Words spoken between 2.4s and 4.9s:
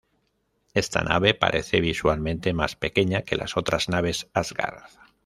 más pequeña que las otras naves Asgard.